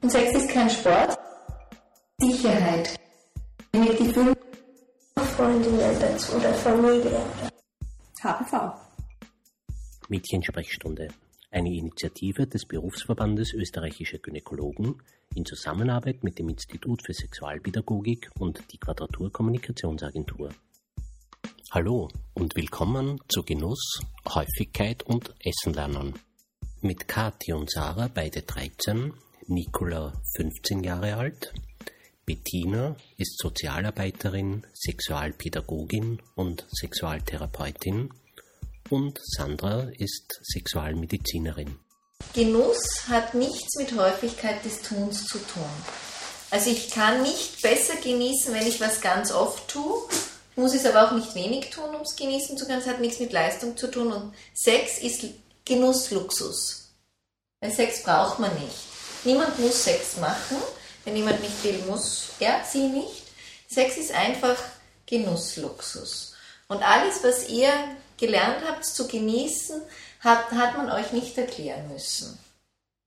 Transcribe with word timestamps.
Und 0.00 0.10
Sex 0.10 0.32
ist 0.32 0.50
kein 0.50 0.70
Sport. 0.70 1.18
Sicherheit. 2.20 2.98
Mit 3.72 3.98
die 3.98 4.12
fünf 4.12 4.36
Freundinnen 5.36 6.00
dazu 6.00 6.36
oder 6.36 6.54
Familie. 6.54 7.20
HPV. 8.22 8.74
Mädchensprechstunde. 10.08 11.08
Eine 11.50 11.74
Initiative 11.74 12.46
des 12.46 12.66
Berufsverbandes 12.66 13.52
österreichischer 13.54 14.18
Gynäkologen 14.18 15.02
in 15.34 15.44
Zusammenarbeit 15.44 16.22
mit 16.22 16.38
dem 16.38 16.48
Institut 16.48 17.02
für 17.04 17.14
Sexualpädagogik 17.14 18.30
und 18.38 18.62
die 18.72 18.78
Quadratur 18.78 19.32
Kommunikationsagentur. 19.32 20.50
Hallo 21.72 22.08
und 22.34 22.54
willkommen 22.54 23.20
zu 23.28 23.42
Genuss, 23.42 24.00
Häufigkeit 24.28 25.02
und 25.02 25.34
Essen 25.40 25.74
lernen. 25.74 26.14
Mit 26.82 27.08
Kathi 27.08 27.52
und 27.52 27.70
Sarah, 27.70 28.08
beide 28.12 28.42
13, 28.42 29.12
Nicola 29.50 30.12
15 30.36 30.84
Jahre 30.84 31.16
alt, 31.16 31.54
Bettina 32.26 32.96
ist 33.16 33.38
Sozialarbeiterin, 33.38 34.66
Sexualpädagogin 34.74 36.20
und 36.34 36.66
Sexualtherapeutin 36.70 38.10
und 38.90 39.18
Sandra 39.24 39.88
ist 39.96 40.38
Sexualmedizinerin. 40.42 41.78
Genuss 42.34 43.08
hat 43.08 43.32
nichts 43.32 43.76
mit 43.78 43.96
Häufigkeit 43.98 44.62
des 44.66 44.82
Tuns 44.82 45.24
zu 45.24 45.38
tun. 45.38 45.64
Also 46.50 46.68
ich 46.68 46.90
kann 46.90 47.22
nicht 47.22 47.62
besser 47.62 47.96
genießen, 47.96 48.52
wenn 48.52 48.66
ich 48.66 48.82
was 48.82 49.00
ganz 49.00 49.32
oft 49.32 49.66
tue, 49.68 50.02
muss 50.56 50.74
es 50.74 50.84
aber 50.84 51.08
auch 51.08 51.12
nicht 51.12 51.34
wenig 51.34 51.70
tun, 51.70 51.94
um 51.94 52.02
es 52.02 52.16
genießen 52.16 52.58
zu 52.58 52.66
können. 52.66 52.80
Es 52.80 52.86
hat 52.86 53.00
nichts 53.00 53.18
mit 53.18 53.32
Leistung 53.32 53.78
zu 53.78 53.90
tun 53.90 54.12
und 54.12 54.34
Sex 54.54 54.98
ist 54.98 55.24
Genussluxus. 55.64 56.90
Weil 57.60 57.72
Sex 57.72 58.02
braucht 58.02 58.40
man 58.40 58.52
nicht. 58.60 58.87
Niemand 59.24 59.58
muss 59.58 59.84
Sex 59.84 60.16
machen. 60.18 60.56
Wenn 61.04 61.16
jemand 61.16 61.40
nicht 61.40 61.62
will, 61.64 61.78
muss 61.86 62.30
er, 62.38 62.64
sie 62.64 62.88
nicht. 62.88 63.22
Sex 63.68 63.96
ist 63.96 64.12
einfach 64.12 64.56
Genussluxus. 65.06 66.34
Und 66.68 66.82
alles, 66.82 67.22
was 67.24 67.48
ihr 67.48 67.72
gelernt 68.18 68.62
habt 68.66 68.84
zu 68.84 69.08
genießen, 69.08 69.80
hat, 70.20 70.50
hat 70.50 70.76
man 70.76 70.90
euch 70.90 71.12
nicht 71.12 71.36
erklären 71.38 71.88
müssen. 71.92 72.38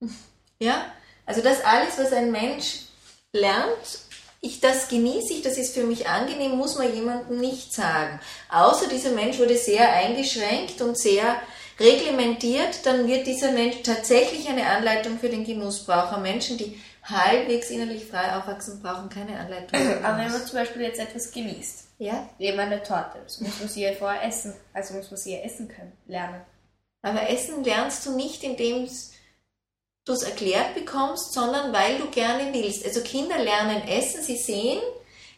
Ja? 0.60 0.92
Also 1.24 1.40
das 1.40 1.62
alles, 1.62 1.98
was 1.98 2.12
ein 2.12 2.32
Mensch 2.32 2.80
lernt, 3.32 4.00
ich 4.40 4.60
das 4.60 4.88
genieße 4.88 5.34
ich, 5.34 5.42
das 5.42 5.56
ist 5.56 5.74
für 5.74 5.84
mich 5.84 6.08
angenehm, 6.08 6.56
muss 6.56 6.76
man 6.76 6.92
jemandem 6.92 7.38
nicht 7.40 7.72
sagen. 7.72 8.18
Außer 8.50 8.88
dieser 8.88 9.10
Mensch 9.10 9.38
wurde 9.38 9.56
sehr 9.56 9.92
eingeschränkt 9.92 10.80
und 10.80 10.98
sehr 10.98 11.40
reglementiert, 11.78 12.84
dann 12.84 13.06
wird 13.06 13.26
dieser 13.26 13.52
Mensch 13.52 13.82
tatsächlich 13.82 14.48
eine 14.48 14.66
Anleitung 14.66 15.18
für 15.18 15.28
den 15.28 15.44
Genuss 15.44 15.84
brauchen. 15.84 16.22
Menschen, 16.22 16.58
die 16.58 16.80
halbwegs 17.04 17.70
innerlich 17.70 18.04
frei 18.04 18.36
aufwachsen, 18.36 18.82
brauchen 18.82 19.08
keine 19.08 19.38
Anleitung. 19.38 19.80
Aber 20.02 20.18
wenn 20.18 20.32
man 20.32 20.44
zum 20.44 20.58
Beispiel 20.58 20.82
jetzt 20.82 21.00
etwas 21.00 21.30
genießt, 21.30 21.84
ja? 21.98 22.28
eben 22.38 22.58
eine 22.58 22.82
Torte, 22.82 23.18
das 23.22 23.40
muss 23.40 23.58
man 23.58 23.68
sie 23.68 23.82
ja 23.82 23.92
vorher 23.92 24.22
essen, 24.24 24.54
also 24.72 24.94
muss 24.94 25.10
man 25.10 25.18
sie 25.18 25.34
ja 25.34 25.40
essen 25.40 25.68
können, 25.68 25.92
lernen. 26.06 26.40
Aber 27.02 27.30
Essen 27.30 27.62
lernst 27.62 28.04
du 28.06 28.16
nicht, 28.16 28.42
indem 28.42 28.88
du 30.04 30.12
es 30.12 30.22
erklärt 30.22 30.74
bekommst, 30.74 31.32
sondern 31.32 31.72
weil 31.72 31.98
du 31.98 32.10
gerne 32.10 32.52
willst. 32.52 32.84
Also 32.84 33.02
Kinder 33.02 33.38
lernen 33.38 33.86
Essen, 33.86 34.22
sie 34.22 34.36
sehen, 34.36 34.80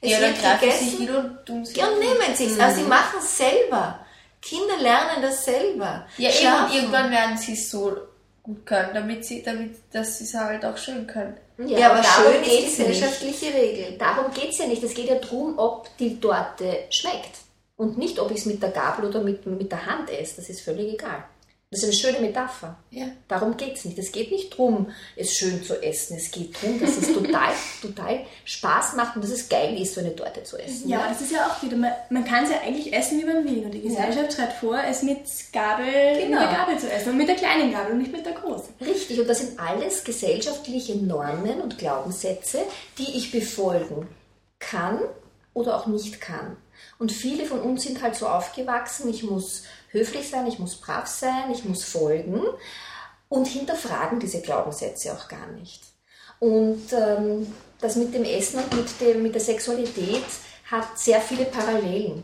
es 0.00 0.12
ja, 0.12 0.20
wird 0.20 0.30
dann 0.30 0.40
greifen 0.40 0.60
gegessen. 0.60 0.90
sie 0.90 0.96
hin 0.96 1.14
und 1.14 1.46
tun 1.46 1.64
sie. 1.64 1.78
Ja, 1.78 1.88
und 1.88 1.98
nehmen 1.98 2.34
sie 2.34 2.46
es. 2.46 2.54
Mhm. 2.54 2.60
Also 2.60 2.80
sie 2.80 2.88
machen 2.88 3.18
es 3.18 3.36
selber. 3.36 4.06
Kinder 4.42 4.78
lernen 4.78 5.22
das 5.22 5.44
selber. 5.44 6.06
Ja, 6.16 6.30
eben, 6.30 6.38
Schlafen. 6.38 6.64
und 6.64 6.76
irgendwann 6.76 7.10
werden 7.10 7.36
sie 7.36 7.52
es 7.52 7.70
so 7.70 7.96
gut 8.42 8.64
können, 8.64 8.90
damit 8.94 9.24
sie, 9.24 9.42
damit, 9.42 9.76
dass 9.92 10.18
sie 10.18 10.24
es 10.24 10.34
halt 10.34 10.64
auch 10.64 10.76
schön 10.76 11.06
können. 11.06 11.36
Ja, 11.58 11.90
aber 11.90 12.02
darum 12.02 12.32
schön 12.32 12.42
ist 12.42 12.48
geht's 12.48 12.76
gesellschaftliche 12.78 13.54
Regel. 13.54 13.98
Darum 13.98 14.32
geht 14.32 14.50
es 14.50 14.58
ja 14.58 14.66
nicht. 14.66 14.82
Es 14.82 14.94
geht 14.94 15.08
ja 15.08 15.16
darum, 15.16 15.58
ob 15.58 15.94
die 15.98 16.18
Torte 16.18 16.84
schmeckt. 16.88 17.38
Und 17.76 17.98
nicht, 17.98 18.18
ob 18.18 18.30
ich 18.30 18.38
es 18.38 18.46
mit 18.46 18.62
der 18.62 18.70
Gabel 18.70 19.06
oder 19.06 19.20
mit, 19.20 19.46
mit 19.46 19.70
der 19.70 19.84
Hand 19.86 20.10
esse. 20.10 20.36
Das 20.36 20.48
ist 20.48 20.62
völlig 20.62 20.94
egal. 20.94 21.24
Das 21.72 21.84
ist 21.84 21.84
eine 21.84 21.92
schöne 21.92 22.26
Metapher. 22.26 22.76
Ja. 22.90 23.06
Darum 23.28 23.56
geht 23.56 23.76
es 23.76 23.84
nicht. 23.84 23.96
Es 23.96 24.10
geht 24.10 24.32
nicht 24.32 24.52
darum, 24.52 24.88
es 25.14 25.36
schön 25.36 25.62
zu 25.62 25.80
essen. 25.80 26.16
Es 26.16 26.32
geht 26.32 26.56
darum, 26.60 26.80
dass 26.80 26.96
es 26.96 27.12
total, 27.12 27.52
total 27.80 28.20
Spaß 28.44 28.94
macht 28.96 29.14
und 29.14 29.22
dass 29.22 29.30
es 29.30 29.48
geil 29.48 29.80
ist, 29.80 29.94
so 29.94 30.00
eine 30.00 30.16
Torte 30.16 30.42
zu 30.42 30.58
essen. 30.58 30.88
Ja, 30.88 31.06
das 31.08 31.20
ist 31.20 31.30
ja 31.30 31.46
auch 31.46 31.62
wieder, 31.62 31.76
man, 31.76 31.92
man 32.10 32.24
kann 32.24 32.42
es 32.42 32.50
ja 32.50 32.56
eigentlich 32.66 32.92
essen, 32.92 33.20
wie 33.20 33.24
man 33.24 33.44
will. 33.44 33.64
Und 33.64 33.70
die 33.72 33.82
Gesellschaft 33.82 34.32
schreibt 34.32 34.54
vor, 34.54 34.80
es 34.84 35.04
mit 35.04 35.20
Gabel, 35.52 35.86
Genau. 36.18 36.40
mit 36.40 36.50
der 36.50 36.56
Gabel 36.58 36.78
zu 36.80 36.90
essen. 36.90 37.10
Und 37.10 37.18
mit 37.18 37.28
der 37.28 37.36
kleinen 37.36 37.70
Gabel 37.70 37.92
und 37.92 37.98
nicht 37.98 38.12
mit 38.12 38.26
der 38.26 38.32
großen. 38.32 38.74
Richtig, 38.80 39.20
und 39.20 39.28
das 39.28 39.38
sind 39.38 39.60
alles 39.60 40.02
gesellschaftliche 40.02 40.96
Normen 40.96 41.60
und 41.60 41.78
Glaubenssätze, 41.78 42.62
die 42.98 43.16
ich 43.16 43.30
befolgen 43.30 44.08
kann 44.58 44.98
oder 45.54 45.76
auch 45.76 45.86
nicht 45.86 46.20
kann. 46.20 46.56
Und 46.98 47.12
viele 47.12 47.46
von 47.46 47.60
uns 47.60 47.82
sind 47.82 48.02
halt 48.02 48.14
so 48.14 48.28
aufgewachsen, 48.28 49.08
ich 49.08 49.22
muss 49.22 49.64
höflich 49.90 50.28
sein, 50.28 50.46
ich 50.46 50.58
muss 50.58 50.76
brav 50.76 51.06
sein, 51.06 51.50
ich 51.52 51.64
muss 51.64 51.84
folgen 51.84 52.42
und 53.28 53.46
hinterfragen 53.46 54.20
diese 54.20 54.40
Glaubenssätze 54.42 55.12
auch 55.12 55.28
gar 55.28 55.46
nicht. 55.48 55.82
Und 56.38 56.92
ähm, 56.92 57.52
das 57.80 57.96
mit 57.96 58.14
dem 58.14 58.24
Essen 58.24 58.58
und 58.58 58.74
mit, 58.76 59.00
dem, 59.00 59.22
mit 59.22 59.34
der 59.34 59.40
Sexualität 59.40 60.24
hat 60.70 60.98
sehr 60.98 61.20
viele 61.20 61.44
Parallelen. 61.46 62.22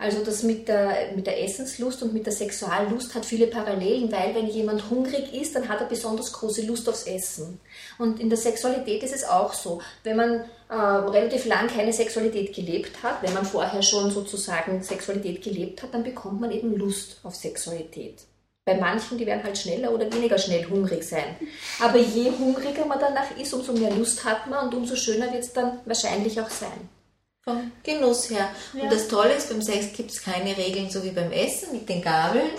Also 0.00 0.24
das 0.24 0.42
mit 0.42 0.66
der, 0.66 1.12
mit 1.14 1.26
der 1.26 1.44
Essenslust 1.44 2.02
und 2.02 2.14
mit 2.14 2.24
der 2.24 2.32
Sexuallust 2.32 3.14
hat 3.14 3.26
viele 3.26 3.48
Parallelen, 3.48 4.10
weil 4.10 4.34
wenn 4.34 4.46
jemand 4.46 4.88
hungrig 4.88 5.34
ist, 5.34 5.54
dann 5.54 5.68
hat 5.68 5.82
er 5.82 5.88
besonders 5.88 6.32
große 6.32 6.62
Lust 6.62 6.88
aufs 6.88 7.02
Essen. 7.02 7.60
Und 7.98 8.18
in 8.18 8.30
der 8.30 8.38
Sexualität 8.38 9.02
ist 9.02 9.14
es 9.14 9.24
auch 9.24 9.52
so. 9.52 9.82
Wenn 10.02 10.16
man 10.16 10.44
äh, 10.70 10.74
relativ 10.74 11.44
lang 11.44 11.68
keine 11.68 11.92
Sexualität 11.92 12.54
gelebt 12.54 13.02
hat, 13.02 13.22
wenn 13.22 13.34
man 13.34 13.44
vorher 13.44 13.82
schon 13.82 14.10
sozusagen 14.10 14.82
Sexualität 14.82 15.44
gelebt 15.44 15.82
hat, 15.82 15.92
dann 15.92 16.02
bekommt 16.02 16.40
man 16.40 16.50
eben 16.50 16.74
Lust 16.76 17.20
auf 17.22 17.34
Sexualität. 17.34 18.22
Bei 18.64 18.76
manchen, 18.76 19.18
die 19.18 19.26
werden 19.26 19.44
halt 19.44 19.58
schneller 19.58 19.92
oder 19.92 20.10
weniger 20.10 20.38
schnell 20.38 20.64
hungrig 20.64 21.04
sein. 21.04 21.36
Aber 21.78 21.98
je 21.98 22.30
hungriger 22.30 22.86
man 22.86 23.00
danach 23.00 23.36
ist, 23.36 23.52
umso 23.52 23.74
mehr 23.74 23.90
Lust 23.90 24.24
hat 24.24 24.46
man 24.46 24.66
und 24.66 24.74
umso 24.74 24.96
schöner 24.96 25.30
wird 25.30 25.44
es 25.44 25.52
dann 25.52 25.80
wahrscheinlich 25.84 26.40
auch 26.40 26.48
sein. 26.48 26.88
Vom 27.50 27.72
Genuss 27.82 28.30
her. 28.30 28.50
Und 28.74 28.90
das 28.90 29.08
Tolle 29.08 29.34
ist, 29.34 29.48
beim 29.48 29.62
Sex 29.62 29.92
gibt 29.96 30.10
es 30.10 30.22
keine 30.22 30.56
Regeln, 30.56 30.90
so 30.90 31.02
wie 31.04 31.10
beim 31.10 31.32
Essen 31.32 31.72
mit 31.72 31.88
den 31.88 32.02
Gabeln. 32.02 32.50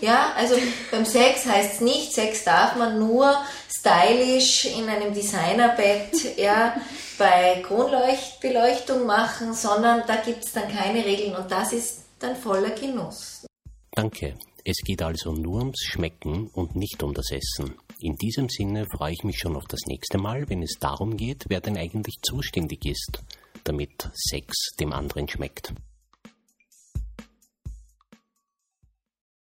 Ja, 0.00 0.32
also 0.36 0.54
beim 0.90 1.04
Sex 1.04 1.46
heißt 1.46 1.74
es 1.74 1.80
nicht, 1.80 2.12
Sex 2.12 2.44
darf 2.44 2.76
man 2.76 2.98
nur 2.98 3.34
stylisch 3.70 4.66
in 4.66 4.88
einem 4.88 5.12
Designerbett 5.12 6.38
ja, 6.38 6.76
bei 7.18 7.62
Kronleuchtbeleuchtung 7.66 9.06
machen, 9.06 9.54
sondern 9.54 10.04
da 10.06 10.16
gibt 10.16 10.44
es 10.44 10.52
dann 10.52 10.68
keine 10.68 11.04
Regeln 11.04 11.34
und 11.34 11.50
das 11.50 11.72
ist 11.72 12.04
dann 12.18 12.36
voller 12.36 12.70
Genuss. 12.70 13.46
Danke. 13.92 14.36
Es 14.64 14.76
geht 14.84 15.02
also 15.02 15.32
nur 15.32 15.58
ums 15.58 15.82
Schmecken 15.82 16.48
und 16.54 16.76
nicht 16.76 17.02
um 17.02 17.12
das 17.14 17.32
Essen. 17.32 17.74
In 17.98 18.14
diesem 18.16 18.48
Sinne 18.48 18.86
freue 18.86 19.12
ich 19.12 19.24
mich 19.24 19.38
schon 19.38 19.56
auf 19.56 19.64
das 19.68 19.80
nächste 19.86 20.18
Mal, 20.18 20.48
wenn 20.48 20.62
es 20.62 20.78
darum 20.78 21.16
geht, 21.16 21.46
wer 21.48 21.60
denn 21.60 21.76
eigentlich 21.76 22.18
zuständig 22.22 22.84
ist, 22.86 23.22
damit 23.64 24.10
Sex 24.14 24.74
dem 24.78 24.92
anderen 24.92 25.28
schmeckt. 25.28 25.74